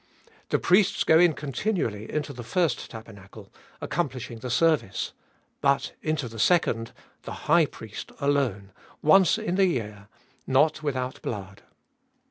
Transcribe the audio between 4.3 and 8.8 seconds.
the service; but into the second, the high priest alone,